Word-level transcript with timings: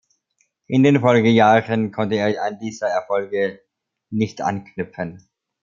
In 0.65 0.81
den 0.81 0.99
Folgejahren 1.01 1.91
konnte 1.91 2.15
er 2.15 2.43
an 2.43 2.57
diese 2.59 2.87
Erfolge 2.87 3.61
nicht 4.09 4.41
anknüpfen. 4.41 5.29